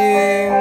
[0.03, 0.52] gente!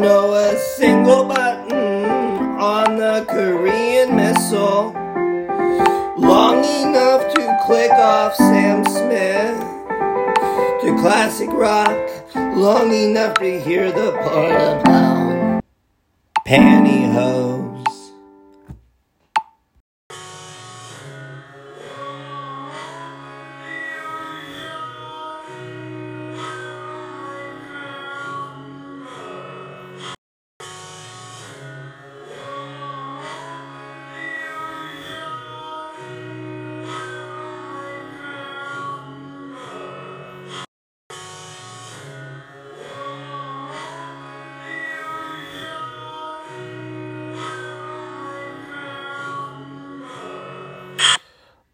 [0.00, 2.04] Know a single button
[2.60, 4.92] on the Korean missile.
[6.18, 9.58] Long enough to click off Sam Smith
[10.82, 11.96] to classic rock.
[12.34, 15.62] Long enough to hear the part about
[16.46, 17.55] pantyhose.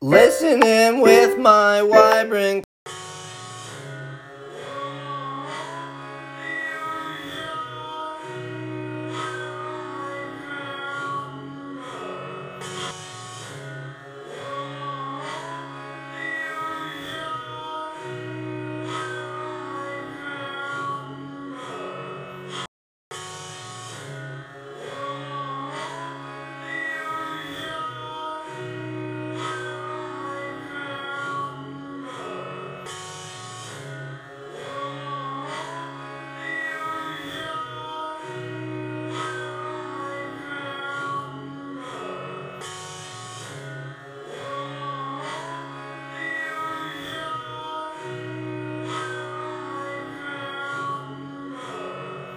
[0.02, 2.64] Listening with my vibrant